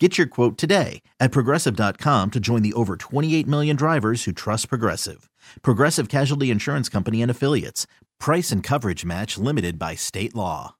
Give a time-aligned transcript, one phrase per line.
[0.00, 4.68] Get your quote today at progressive.com to join the over 28 million drivers who trust
[4.68, 5.30] Progressive.
[5.62, 7.86] Progressive Casualty Insurance Company and Affiliates.
[8.18, 10.74] Price and coverage match limited by state law.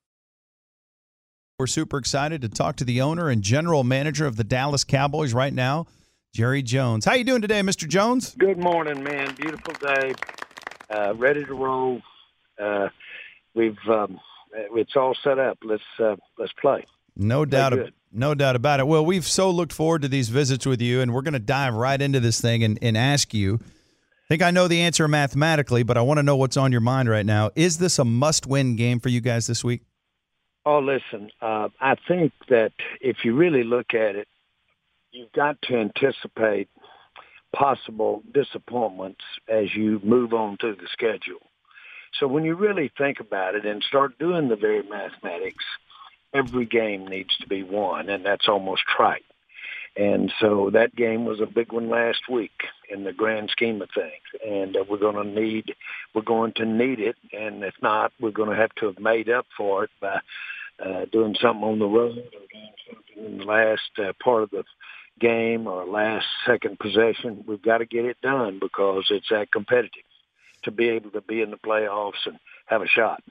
[1.60, 5.32] We're super excited to talk to the owner and general manager of the Dallas Cowboys
[5.32, 5.86] right now,
[6.34, 7.04] Jerry Jones.
[7.04, 7.86] How you doing today, Mr.
[7.86, 8.34] Jones?
[8.36, 9.36] Good morning, man.
[9.36, 10.14] Beautiful day.
[10.90, 12.02] Uh, ready to roll.
[12.60, 12.88] Uh,
[13.54, 14.18] we've um,
[14.52, 15.58] it's all set up.
[15.62, 16.84] Let's uh, let's play.
[17.14, 17.94] No doubt, good.
[18.14, 18.86] No doubt about it.
[18.86, 21.74] Well, we've so looked forward to these visits with you, and we're going to dive
[21.74, 23.58] right into this thing and, and ask you.
[23.62, 26.80] I think I know the answer mathematically, but I want to know what's on your
[26.80, 27.50] mind right now.
[27.56, 29.82] Is this a must-win game for you guys this week?
[30.64, 31.30] Oh, listen.
[31.42, 34.28] Uh, I think that if you really look at it,
[35.12, 36.68] you've got to anticipate
[37.54, 41.50] possible disappointments as you move on through the schedule.
[42.18, 45.64] So when you really think about it and start doing the very mathematics,
[46.34, 49.24] every game needs to be won, and that's almost trite.
[49.96, 53.88] And so that game was a big one last week in the grand scheme of
[53.94, 55.72] things, and uh, we're going to need
[56.14, 59.30] we're going to need it, and if not, we're going to have to have made
[59.30, 60.20] up for it by
[60.84, 64.50] uh, doing something on the road or doing something in the last uh, part of
[64.50, 64.64] the
[65.20, 67.44] game or last second possession.
[67.46, 70.02] We've got to get it done because it's that competitive
[70.64, 73.22] to be able to be in the playoffs and have a shot.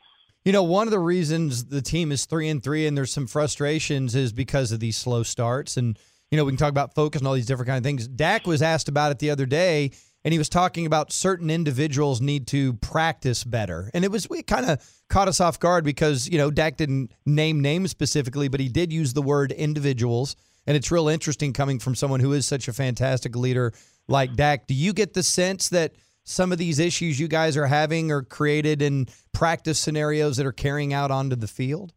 [0.46, 3.28] You know, one of the reasons the team is three and three and there's some
[3.28, 5.78] frustrations is because of these slow starts.
[5.78, 5.98] And,
[6.32, 8.08] you know, we can talk about focus and all these different kind of things.
[8.08, 9.92] Dak was asked about it the other day,
[10.26, 13.90] and he was talking about certain individuals need to practice better.
[13.94, 17.14] And it was, it kind of caught us off guard because, you know, Dak didn't
[17.26, 20.36] name names specifically, but he did use the word individuals.
[20.68, 23.74] And it's real interesting coming from someone who is such a fantastic leader
[24.10, 24.68] like Dak.
[24.68, 28.24] Do you get the sense that some of these issues you guys are having are
[28.24, 31.94] created in practice scenarios that are carrying out onto the field?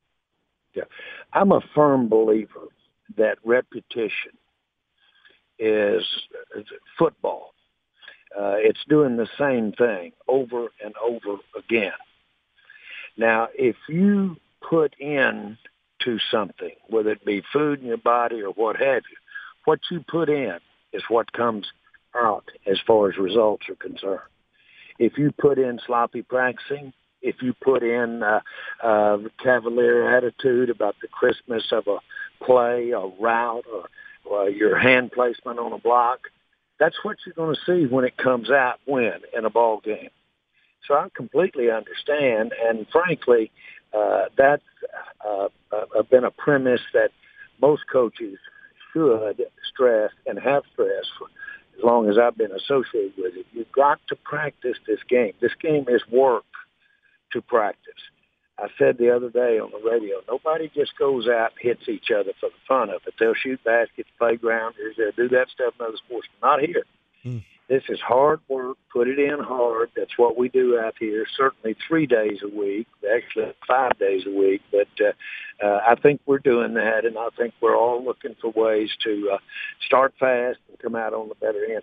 [0.75, 0.85] Yeah.
[1.33, 2.69] I'm a firm believer
[3.17, 4.33] that repetition
[5.59, 6.05] is,
[6.99, 7.55] football.
[8.37, 11.93] Uh, it's doing the same thing over and over again.
[13.17, 14.37] Now, if you
[14.69, 15.57] put in
[16.05, 19.17] to something, whether it be food in your body or what have you,
[19.65, 20.59] what you put in
[20.93, 21.67] is what comes
[22.17, 24.21] out as far as results are concerned.
[24.99, 28.41] If you put in sloppy practicing, if you put in uh,
[28.83, 31.99] uh, cavalier attitude about the crispness of a
[32.45, 33.89] play, a route, or,
[34.25, 36.21] or your hand placement on a block,
[36.79, 40.11] that's what you're going to see when it comes out when in a ball game.
[40.87, 43.51] So I completely understand, and frankly,
[43.97, 44.63] uh, that's
[45.27, 47.11] uh, uh, been a premise that
[47.61, 48.39] most coaches
[48.93, 51.11] should stress and have stressed
[51.77, 53.47] as long as I've been associated with it.
[53.53, 55.33] You've got to practice this game.
[55.41, 56.45] This game is work
[57.33, 57.95] to practice.
[58.59, 62.11] I said the other day on the radio, nobody just goes out and hits each
[62.11, 63.15] other for the fun of it.
[63.21, 66.85] They'll shoot baskets, playground, they'll do that stuff in other sports, but not here.
[67.25, 67.45] Mm.
[67.69, 68.77] This is hard work.
[68.93, 69.91] Put it in hard.
[69.97, 71.27] That's what we do out here.
[71.37, 74.63] Certainly three days a week, actually five days a week.
[74.71, 78.51] But uh, uh, I think we're doing that, and I think we're all looking for
[78.53, 79.39] ways to uh,
[79.85, 81.83] start fast and come out on the better end.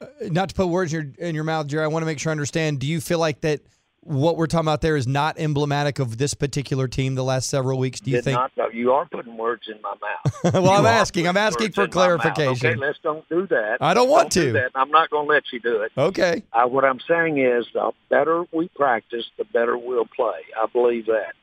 [0.00, 2.18] Uh, not to put words in your, in your mouth, Jerry, I want to make
[2.18, 2.80] sure I understand.
[2.80, 3.60] Do you feel like that–
[4.02, 7.78] what we're talking about there is not emblematic of this particular team the last several
[7.78, 8.00] weeks.
[8.00, 8.38] Do you Did think?
[8.56, 10.54] Not, you are putting words in my mouth.
[10.54, 11.28] well, you I'm asking.
[11.28, 12.70] I'm asking for clarification.
[12.70, 13.78] Okay, let's don't do that.
[13.80, 14.52] I don't want don't to.
[14.52, 15.92] Do I'm not going to let you do it.
[15.96, 16.42] Okay.
[16.52, 20.40] Uh, what I'm saying is, the better we practice, the better we'll play.
[20.56, 21.34] I believe that.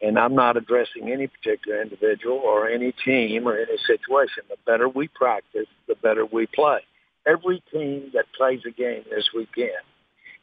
[0.00, 4.44] And I'm not addressing any particular individual or any team or any situation.
[4.48, 6.80] The better we practice, the better we play.
[7.26, 9.72] Every team that plays a game this weekend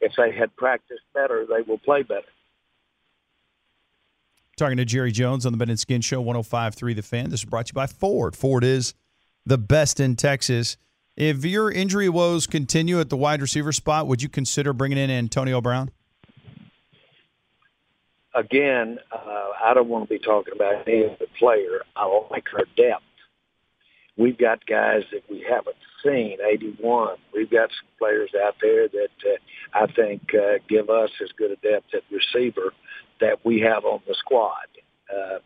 [0.00, 2.26] if they had practiced better, they will play better.
[4.56, 7.28] Talking to Jerry Jones on the Ben and Skin Show, 105.3 The Fan.
[7.28, 8.34] This is brought to you by Ford.
[8.34, 8.94] Ford is
[9.44, 10.78] the best in Texas.
[11.16, 15.10] If your injury woes continue at the wide receiver spot, would you consider bringing in
[15.10, 15.90] Antonio Brown?
[18.34, 21.80] Again, uh, I don't want to be talking about any other player.
[21.94, 23.02] I like our depth.
[24.16, 27.16] We've got guys that we haven't seen, 81.
[27.34, 31.50] We've got some players out there that uh, I think uh, give us as good
[31.50, 32.72] a depth at receiver
[33.20, 34.68] that we have on the squad.
[35.12, 35.38] Uh,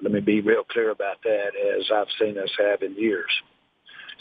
[0.00, 3.30] let me be real clear about that, as I've seen us have in years.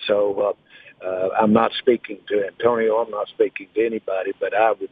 [0.07, 0.55] So
[1.01, 2.97] uh, uh, I'm not speaking to Antonio.
[2.97, 4.89] I'm not speaking to anybody, but I would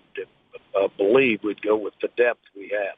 [0.76, 2.98] uh, believe we'd go with the depth we have.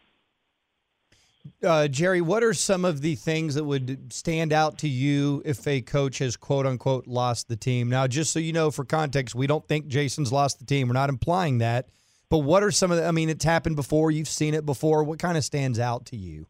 [1.61, 5.67] Uh, Jerry, what are some of the things that would stand out to you if
[5.67, 7.89] a coach has quote unquote lost the team?
[7.89, 10.87] Now, just so you know, for context, we don't think Jason's lost the team.
[10.87, 11.89] We're not implying that.
[12.29, 14.09] But what are some of the, I mean, it's happened before.
[14.09, 15.03] You've seen it before.
[15.03, 16.47] What kind of stands out to you?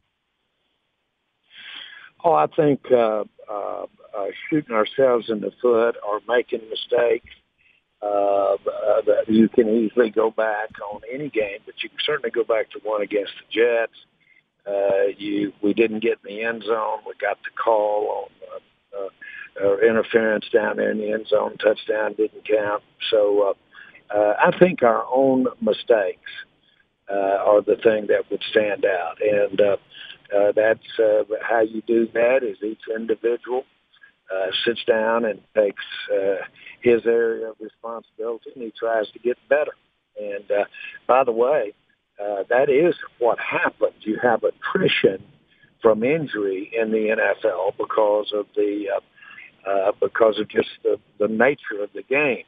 [2.24, 3.86] Oh, I think uh, uh,
[4.18, 7.30] uh, shooting ourselves in the foot or making mistakes.
[8.02, 8.58] Uh,
[9.06, 12.70] that you can easily go back on any game, but you can certainly go back
[12.70, 13.94] to one against the Jets.
[14.66, 17.00] Uh, you, we didn't get in the end zone.
[17.06, 18.62] We got the call on
[19.02, 21.58] uh, uh, interference down there in the end zone.
[21.58, 22.84] Touchdown didn't count.
[23.12, 23.54] So
[24.12, 26.32] uh, uh, I think our own mistakes
[27.10, 29.78] uh, are the thing that would stand out, and uh,
[30.36, 32.44] uh, that's uh, how you do that.
[32.44, 33.66] Is each individual
[34.34, 36.46] uh, sits down and takes uh,
[36.82, 39.74] his area of responsibility, and he tries to get better.
[40.20, 40.66] And uh,
[41.08, 41.74] by the way,
[42.22, 43.96] uh, that is what happens.
[44.02, 45.24] You have attrition
[45.82, 51.28] from injury in the NFL because of the uh, uh, because of just the, the
[51.28, 52.44] nature of the game.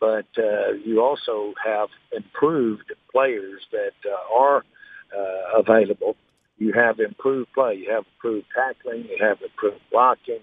[0.00, 4.64] But uh, you also have improved players that uh, are
[5.16, 6.16] uh, available.
[6.58, 7.74] You have improved play.
[7.74, 9.04] You have improved tackling.
[9.04, 10.40] You have improved blocking.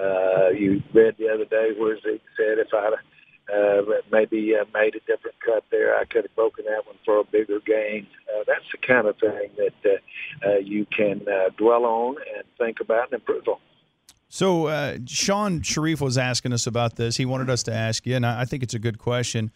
[0.00, 2.94] Uh, you read the other day where Zeke said if I'd
[3.52, 5.96] uh, maybe uh, made a different cut there.
[5.96, 8.06] I could have broken that one for a bigger gain.
[8.28, 10.00] Uh, that's the kind of thing that
[10.44, 13.58] uh, uh, you can uh, dwell on and think about and improve on.
[14.28, 17.18] So, uh, Shan Shariff was asking us about this.
[17.18, 19.52] He wanted us to ask you, and I think it's a good question.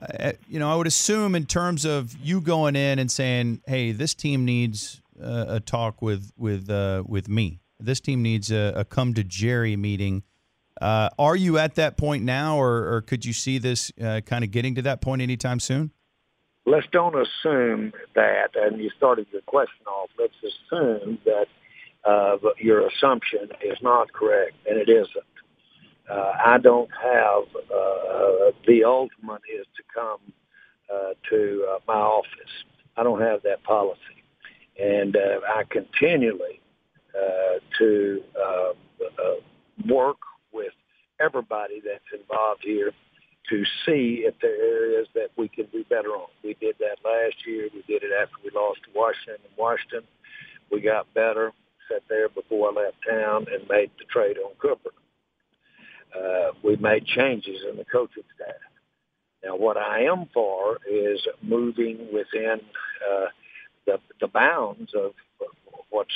[0.00, 3.92] Uh, you know, I would assume in terms of you going in and saying, "Hey,
[3.92, 7.60] this team needs uh, a talk with with uh, with me.
[7.78, 10.22] This team needs a, a come to Jerry meeting."
[10.80, 14.44] Uh, are you at that point now, or, or could you see this uh, kind
[14.44, 15.92] of getting to that point anytime soon?
[16.66, 20.10] Let's don't assume that, and you started your question off.
[20.18, 21.46] Let's assume that
[22.04, 25.24] uh, your assumption is not correct, and it isn't.
[26.10, 30.32] Uh, I don't have uh, the ultimate is to come
[30.92, 32.64] uh, to uh, my office.
[32.96, 34.22] I don't have that policy,
[34.78, 36.60] and uh, I continually
[37.14, 38.72] uh, to uh,
[39.22, 39.34] uh,
[39.86, 40.18] work
[40.54, 40.72] with
[41.20, 42.92] everybody that's involved here
[43.50, 46.28] to see if there are areas that we can do better on.
[46.42, 47.68] We did that last year.
[47.74, 50.02] We did it after we lost to Washington and Washington.
[50.70, 51.52] We got better,
[51.90, 54.90] sat there before I left town and made the trade on Cooper.
[56.14, 58.54] Uh, we made changes in the coaching staff.
[59.44, 62.60] Now, what I am for is moving within
[63.06, 63.26] uh,
[63.86, 65.12] the, the bounds of
[65.90, 66.14] what's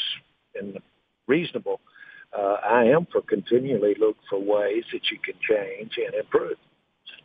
[0.58, 0.78] in
[1.26, 1.80] reasonable
[2.36, 6.56] uh, I am for continually look for ways that you can change and improve,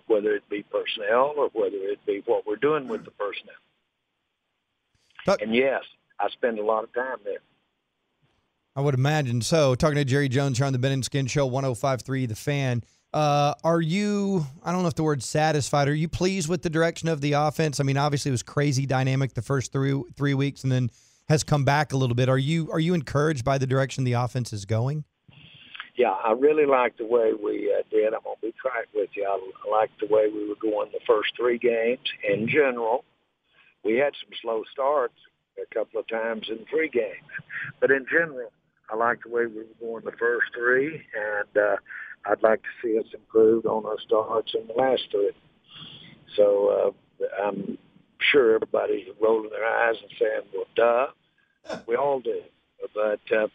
[0.07, 3.55] whether it be personnel or whether it be what we're doing with the personnel.
[5.25, 5.83] Talk- and yes,
[6.19, 7.39] I spend a lot of time there.
[8.75, 9.75] I would imagine so.
[9.75, 12.83] Talking to Jerry Jones here on the Ben and Skin Show, 105.3 The Fan.
[13.13, 16.69] Uh, are you, I don't know if the word satisfied, are you pleased with the
[16.71, 17.79] direction of the offense?
[17.79, 20.89] I mean, obviously it was crazy dynamic the first three three weeks and then
[21.29, 22.29] has come back a little bit.
[22.29, 25.05] Are you are you encouraged by the direction the offense is going?
[25.95, 28.13] Yeah, I really like the way we uh, did.
[28.13, 29.25] I'm gonna be frank with you.
[29.25, 31.99] I, like the way we were going the first three games.
[32.27, 33.05] In general,
[33.83, 35.13] we had some slow starts
[35.61, 37.29] a couple of times in three games,
[37.79, 38.51] but in general,
[38.89, 41.75] I like the way we were going the first three, and uh,
[42.25, 45.31] I'd like to see us improve on our starts in the last three.
[46.35, 47.77] So uh, I'm
[48.31, 51.07] sure everybody's rolling their eyes and saying, "Well, duh."
[51.87, 52.41] We all do,
[52.93, 53.47] but uh,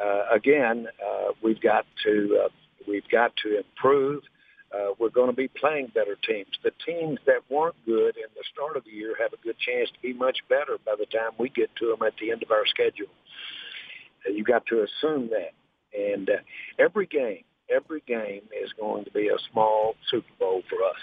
[0.00, 2.48] uh, again, uh, we've got to uh,
[2.86, 4.22] we've got to improve.
[4.72, 6.50] Uh, we're going to be playing better teams.
[6.62, 9.88] The teams that weren't good in the start of the year have a good chance
[9.90, 12.50] to be much better by the time we get to them at the end of
[12.50, 13.08] our schedule.
[14.26, 15.52] Uh, you got to assume that,
[15.98, 16.34] and uh,
[16.78, 17.44] every game,
[17.74, 21.00] every game is going to be a small Super Bowl for us.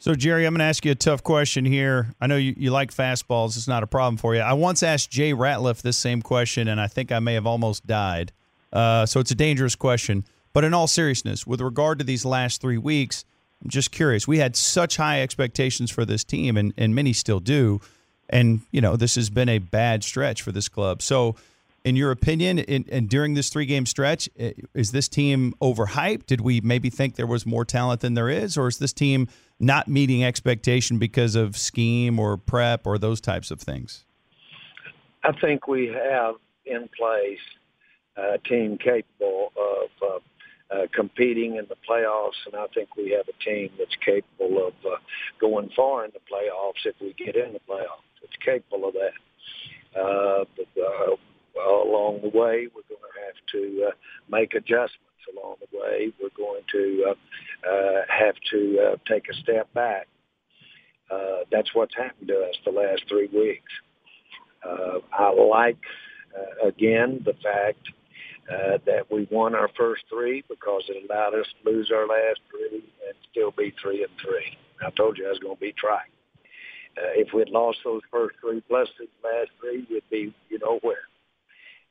[0.00, 2.14] So, Jerry, I'm going to ask you a tough question here.
[2.22, 3.58] I know you, you like fastballs.
[3.58, 4.40] It's not a problem for you.
[4.40, 7.86] I once asked Jay Ratliff this same question, and I think I may have almost
[7.86, 8.32] died.
[8.72, 10.24] Uh, so, it's a dangerous question.
[10.54, 13.26] But in all seriousness, with regard to these last three weeks,
[13.62, 14.26] I'm just curious.
[14.26, 17.82] We had such high expectations for this team, and, and many still do.
[18.30, 21.02] And, you know, this has been a bad stretch for this club.
[21.02, 21.36] So,
[21.84, 24.28] in your opinion, in, and during this three game stretch,
[24.74, 26.26] is this team overhyped?
[26.26, 28.56] Did we maybe think there was more talent than there is?
[28.58, 33.50] Or is this team not meeting expectation because of scheme or prep or those types
[33.50, 34.04] of things?
[35.22, 37.38] I think we have in place
[38.16, 43.26] a team capable of uh, uh, competing in the playoffs, and I think we have
[43.28, 44.96] a team that's capable of uh,
[45.40, 48.06] going far in the playoffs if we get in the playoffs.
[48.22, 50.00] It's capable of that.
[50.00, 51.16] Uh, but, uh,
[51.60, 53.90] along the way, we're going to have to uh,
[54.28, 55.06] make adjustments.
[55.36, 60.06] Along the way, we're going to uh, uh, have to uh, take a step back.
[61.10, 63.72] Uh, that's what's happened to us the last three weeks.
[64.64, 65.78] Uh, I like,
[66.36, 67.80] uh, again, the fact
[68.50, 72.40] uh, that we won our first three because it allowed us to lose our last
[72.50, 74.56] three and still be three and three.
[74.84, 76.10] I told you I was going to be trying.
[76.96, 80.78] Uh, if we'd lost those first three plus the last three, we'd be you know
[80.82, 81.06] where.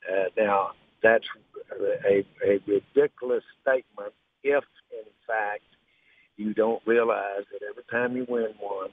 [0.07, 1.25] Uh, now that's
[2.09, 4.13] a, a ridiculous statement
[4.43, 5.63] if, in fact,
[6.37, 8.89] you don't realize that every time you win one,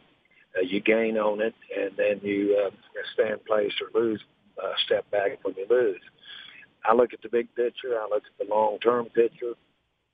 [0.57, 2.71] uh, you gain on it, and then you uh,
[3.15, 4.21] stand place or lose,
[4.63, 6.01] uh, step back when you lose.
[6.85, 7.99] I look at the big picture.
[8.01, 9.53] I look at the long-term picture.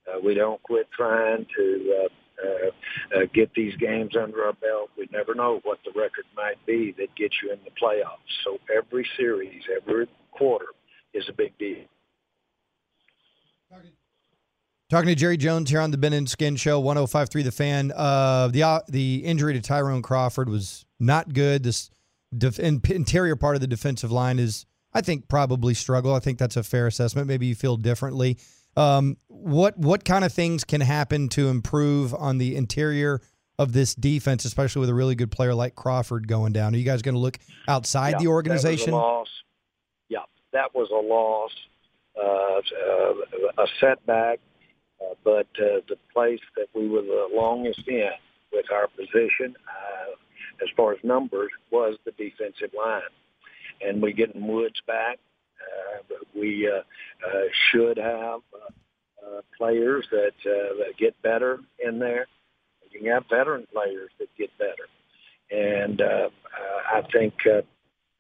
[0.07, 2.09] Uh, we don't quit trying to uh,
[2.45, 4.91] uh, uh, get these games under our belt.
[4.99, 8.29] We never know what the record might be that gets you in the playoffs.
[8.45, 10.67] So every series, every quarter
[11.15, 11.85] is a big deal.
[14.91, 17.93] Talking to Jerry Jones here on the Ben and Skin Show, 1053 The Fan.
[17.97, 21.63] Uh, the uh, the injury to Tyrone Crawford was not good.
[21.63, 21.89] This
[22.37, 26.15] def- interior part of the defensive line is, I think, probably struggle.
[26.15, 27.27] I think that's a fair assessment.
[27.27, 28.37] Maybe you feel differently.
[28.77, 33.23] Um, what what kind of things can happen to improve on the interior
[33.59, 36.75] of this defense, especially with a really good player like Crawford going down?
[36.75, 38.91] Are you guys going to look outside yeah, the organization?
[38.91, 39.29] That was a loss.
[40.53, 41.53] That was a loss,
[42.17, 44.41] uh, a setback
[45.03, 48.11] uh, but uh, the place that we were the longest in
[48.53, 50.13] with our position, uh,
[50.63, 53.03] as far as numbers, was the defensive line.
[53.81, 55.19] And we're getting Woods back.
[55.61, 56.83] Uh, we uh,
[57.27, 62.27] uh, should have uh, uh, players that, uh, that get better in there.
[62.91, 64.89] You can have veteran players that get better.
[65.51, 67.63] And uh, uh, I think uh, uh,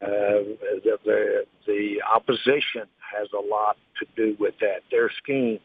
[0.03, 4.81] the, the, the opposition has a lot to do with that.
[4.91, 5.61] Their schemes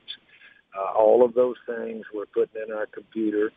[0.78, 3.52] uh, all of those things we're putting in our computer.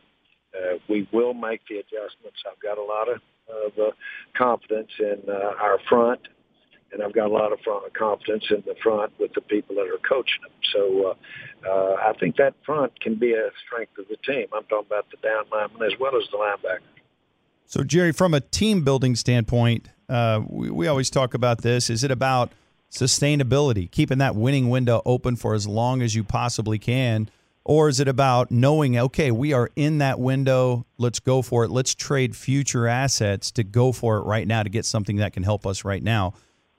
[0.55, 2.39] Uh, we will make the adjustments.
[2.49, 3.91] I've got a lot of, of uh,
[4.37, 6.19] confidence in uh, our front,
[6.91, 9.87] and I've got a lot of front, confidence in the front with the people that
[9.87, 10.51] are coaching them.
[10.73, 11.15] So
[11.65, 14.47] uh, uh, I think that front can be a strength of the team.
[14.53, 16.79] I'm talking about the down lineman as well as the linebacker.
[17.65, 21.89] So, Jerry, from a team building standpoint, uh, we, we always talk about this.
[21.89, 22.51] Is it about
[22.91, 27.29] sustainability, keeping that winning window open for as long as you possibly can?
[27.63, 31.69] Or is it about knowing, okay, we are in that window, let's go for it.
[31.69, 35.43] Let's trade future assets to go for it right now to get something that can
[35.43, 36.33] help us right now.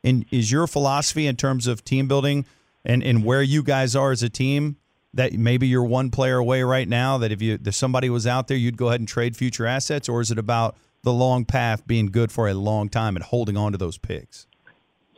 [0.05, 2.45] And is your philosophy in terms of team building
[2.85, 4.77] and, and where you guys are as a team
[5.15, 8.49] that maybe you're one player away right now, that if you if somebody was out
[8.49, 10.09] there, you'd go ahead and trade future assets?
[10.09, 13.57] Or is it about the long path being good for a long time and holding
[13.57, 14.47] on to those picks?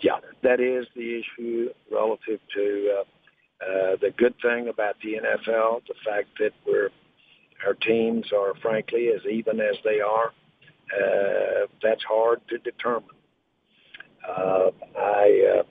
[0.01, 5.83] Yeah, that is the issue relative to uh, uh, the good thing about the NFL,
[5.87, 6.91] the fact that we're
[7.67, 10.33] our teams are frankly as even as they are.
[10.93, 13.09] Uh, that's hard to determine.
[14.29, 15.63] Uh, I, uh,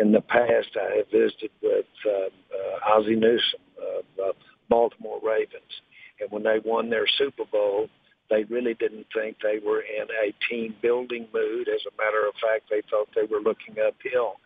[0.00, 4.32] in the past, I have visited with uh, uh, Ozzie Newsome of uh,
[4.68, 5.82] Baltimore Ravens,
[6.20, 7.88] and when they won their Super Bowl,
[8.30, 11.68] they really didn't think they were in a team building mood.
[11.68, 14.36] As a matter of fact, they thought they were looking uphill.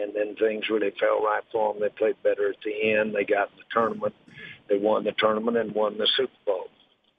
[0.00, 1.82] And then things really fell right for them.
[1.82, 3.14] They played better at the end.
[3.14, 4.14] They got in the tournament.
[4.68, 6.68] They won the tournament and won the Super Bowl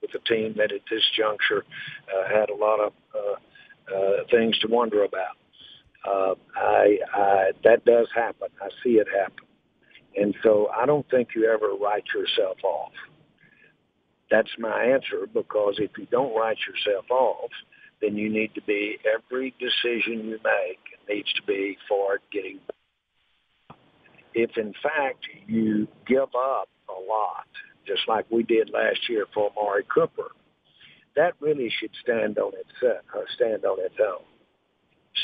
[0.01, 1.65] with a team that at this juncture
[2.07, 5.35] uh, had a lot of uh, uh, things to wonder about.
[6.07, 8.47] Uh, I, I, that does happen.
[8.61, 9.45] I see it happen.
[10.15, 12.93] And so I don't think you ever write yourself off.
[14.31, 17.51] That's my answer because if you don't write yourself off,
[18.01, 22.59] then you need to be every decision you make needs to be for getting.
[24.33, 27.47] If in fact you give up a lot,
[27.87, 30.31] just like we did last year for Amari Cooper,
[31.15, 34.23] that really should stand on itself, uh, stand on its own.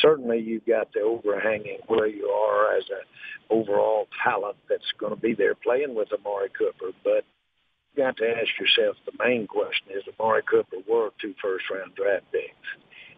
[0.02, 3.06] Certainly, you've got the overhanging where you are as an
[3.50, 7.24] overall talent that's going to be there playing with Amari Cooper, but
[7.96, 12.26] got to ask yourself the main question is Amari Cooper worth two first round draft
[12.32, 12.54] picks?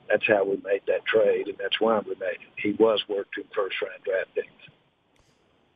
[0.10, 2.62] That's how we made that trade, and that's why we made it.
[2.62, 4.48] He was worth two first round draft picks.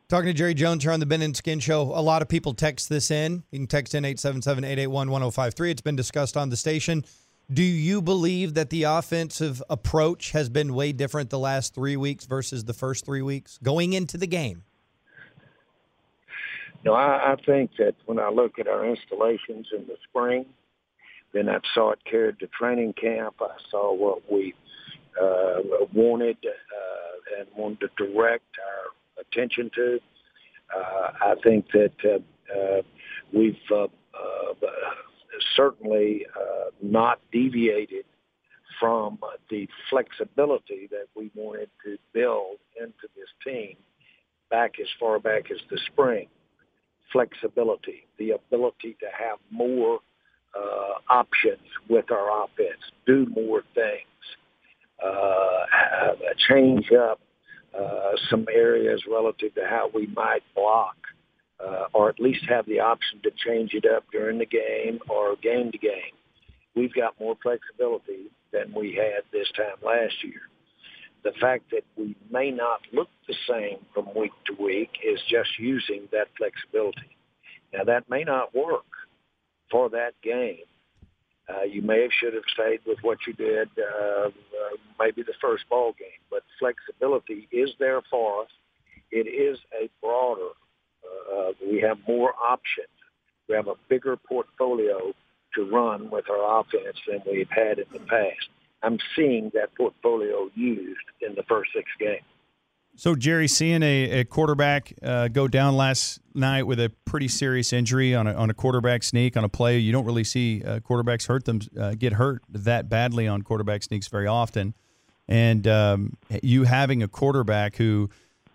[0.08, 1.84] Talking to Jerry Jones here on the Ben and Skin Show.
[1.84, 3.44] A lot of people text this in.
[3.52, 5.72] You can text in 877 881 1053.
[5.72, 7.06] It's been discussed on the station.
[7.52, 12.26] Do you believe that the offensive approach has been way different the last three weeks
[12.26, 14.64] versus the first three weeks going into the game?
[16.84, 20.46] No, I, I think that when I look at our installations in the spring,
[21.34, 23.36] then I saw it carried to training camp.
[23.40, 24.54] I saw what we
[25.22, 30.00] uh, wanted uh, and wanted to direct our attention to.
[30.76, 32.82] Uh, I think that uh, uh,
[33.34, 34.54] we've uh, uh,
[35.56, 38.06] certainly uh, not deviated
[38.80, 39.20] from
[39.50, 43.76] the flexibility that we wanted to build into this team
[44.50, 46.28] back as far back as the spring.
[47.12, 50.00] Flexibility, the ability to have more
[50.56, 54.08] uh, options with our offense, do more things,
[55.04, 55.66] uh,
[56.50, 57.20] change up
[57.78, 60.96] uh, some areas relative to how we might block,
[61.60, 65.36] uh, or at least have the option to change it up during the game or
[65.42, 66.16] game to game.
[66.76, 70.42] We've got more flexibility than we had this time last year.
[71.24, 75.60] The fact that we may not look the same from week to week is just
[75.60, 77.16] using that flexibility.
[77.74, 78.86] Now that may not work
[79.70, 80.66] for that game.
[81.50, 84.30] Uh, you may have should have stayed with what you did, uh, uh,
[85.00, 86.22] maybe the first ball game.
[86.30, 88.50] But flexibility is there for us.
[89.12, 90.50] It is a broader.
[91.04, 92.88] Uh, we have more options.
[93.50, 95.14] We have a bigger portfolio
[95.56, 98.50] to run with our offense than we've had in the past.
[98.84, 102.24] I'm seeing that portfolio used in the first six games.
[102.96, 107.72] So, Jerry, seeing a, a quarterback uh, go down last night with a pretty serious
[107.72, 110.80] injury on a, on a quarterback sneak on a play, you don't really see uh,
[110.80, 114.74] quarterbacks hurt them uh, get hurt that badly on quarterback sneaks very often.
[115.28, 118.10] And um, you having a quarterback who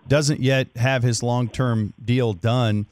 [0.07, 2.87] doesn't yet have his long term deal done,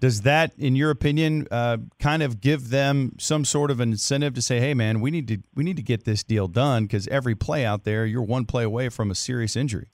[0.00, 4.42] does that, in your opinion, uh, kind of give them some sort of incentive to
[4.42, 7.34] say, "Hey, man, we need to we need to get this deal done because every
[7.34, 9.88] play out there, you're one play away from a serious injury."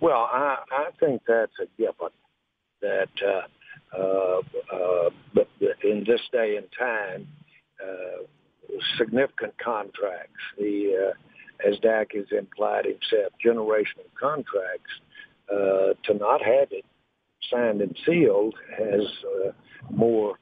[0.00, 2.10] Well, I, I think that's a given
[2.80, 4.40] that uh, uh,
[4.72, 5.48] uh, but
[5.84, 7.28] in this day and time,
[7.82, 8.22] uh,
[8.96, 14.90] significant contracts, the uh, as Dak has implied himself, generational contracts,
[15.48, 16.84] to not have it
[17.50, 19.02] signed and sealed has
[19.46, 19.52] uh,
[19.90, 20.38] more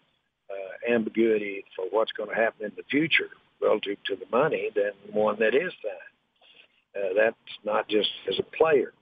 [0.51, 3.31] uh, ambiguity for what's going to happen in the future
[3.63, 6.11] relative to the money than one that is signed.
[6.97, 8.93] Uh, that's not just as a player.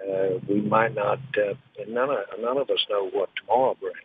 [0.00, 1.54] Uh, we might not, uh,
[1.88, 3.96] none of, none of us know what tomorrow brings.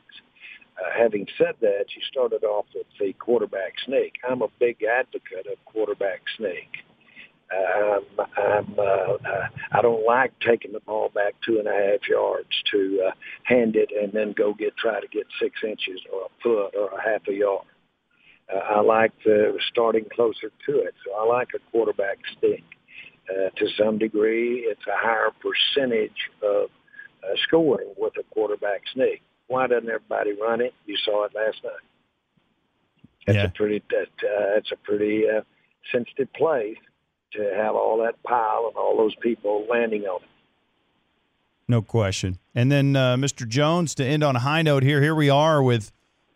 [0.77, 4.13] Uh, having said that, you started off with the quarterback sneak.
[4.27, 6.80] I'm a big advocate of quarterback sneak.
[7.51, 11.71] Uh, I'm, I'm, uh, uh, I don't like taking the ball back two and a
[11.71, 13.11] half yards to uh,
[13.43, 16.97] hand it and then go get try to get six inches or a foot or
[16.97, 17.65] a half a yard.
[18.53, 22.63] Uh, I like the starting closer to it, so I like a quarterback sneak
[23.29, 24.59] uh, to some degree.
[24.59, 26.69] It's a higher percentage of
[27.23, 29.21] uh, scoring with a quarterback sneak.
[29.47, 30.73] Why doesn't everybody run it?
[30.85, 31.73] You saw it last night.
[33.27, 33.45] It's yeah.
[33.45, 35.41] a pretty that uh, it's a pretty uh,
[35.91, 36.77] sensitive place
[37.33, 40.27] to have all that pile and all those people landing on it.
[41.67, 42.37] No question.
[42.53, 43.47] And then uh, Mr.
[43.47, 45.01] Jones to end on a high note here.
[45.01, 45.91] Here we are with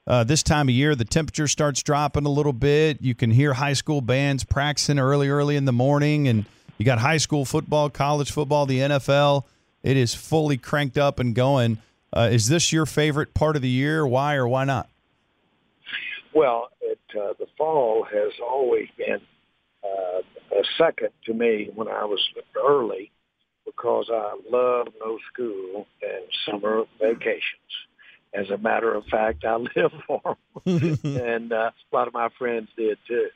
[0.08, 0.96] uh, this time of year.
[0.96, 3.02] The temperature starts dropping a little bit.
[3.02, 6.46] You can hear high school bands practicing early, early in the morning, and
[6.78, 9.44] you got high school football, college football, the NFL.
[9.84, 11.80] It is fully cranked up and going.
[12.16, 14.08] Uh, is this your favorite part of the year?
[14.08, 14.90] Why or why not?
[16.34, 19.20] Well, it, uh, the fall has always been
[19.84, 20.22] uh,
[20.78, 22.22] second to me when I was
[22.62, 23.12] early
[23.66, 27.42] because I love no school and summer vacations.
[28.34, 32.30] As a matter of fact, I live for them, and uh, a lot of my
[32.38, 33.30] friends did too.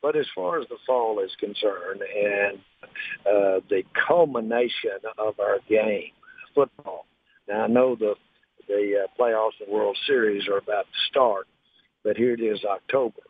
[0.00, 2.58] But as far as the fall is concerned and
[3.26, 6.10] uh, the culmination of our game,
[6.54, 7.06] football.
[7.48, 8.14] Now I know the
[8.68, 11.46] the uh, playoffs and World Series are about to start,
[12.02, 13.20] but here it is October.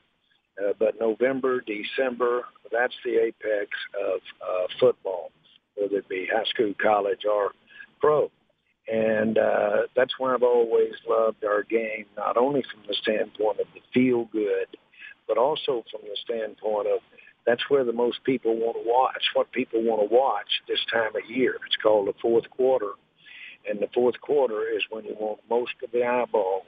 [0.58, 5.30] Uh, but November, December, that's the apex of uh, football,
[5.76, 7.52] whether it be high school, college, or
[8.00, 8.30] pro.
[8.86, 13.66] And uh, that's why I've always loved our game, not only from the standpoint of
[13.74, 14.76] the feel good
[15.26, 17.00] but also from the standpoint of
[17.46, 21.14] that's where the most people want to watch, what people want to watch this time
[21.14, 21.56] of year.
[21.66, 22.92] It's called the fourth quarter.
[23.68, 26.64] And the fourth quarter is when you want most of the eyeballs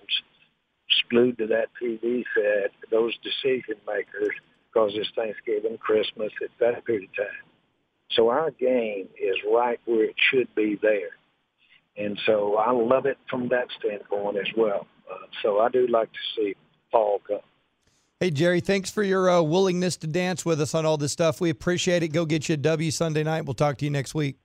[1.10, 4.34] glued to that TV set, those decision makers,
[4.72, 7.46] because it's Thanksgiving, Christmas, it's that period of time.
[8.12, 11.10] So our game is right where it should be there.
[11.96, 14.86] And so I love it from that standpoint as well.
[15.10, 16.54] Uh, so I do like to see
[16.92, 17.40] fall come.
[18.20, 21.40] Hey, Jerry, thanks for your uh, willingness to dance with us on all this stuff.
[21.40, 22.08] We appreciate it.
[22.08, 23.44] Go get you a W Sunday night.
[23.44, 24.36] We'll talk to you next week.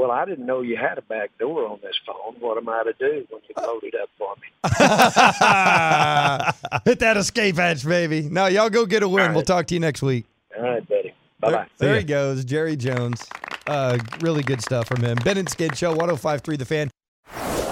[0.00, 2.36] Well, I didn't know you had a back door on this phone.
[2.40, 4.48] What am I to do when you load it up for me?
[6.90, 8.22] Hit that escape hatch, baby.
[8.22, 9.20] No, y'all go get a win.
[9.20, 9.34] All right.
[9.34, 10.24] We'll talk to you next week.
[10.56, 11.12] All right, buddy.
[11.40, 11.66] Bye bye.
[11.76, 13.28] There, there he goes, Jerry Jones.
[13.66, 15.18] Uh, really good stuff from him.
[15.22, 16.89] Ben and Skin Show, 1053 The Fan.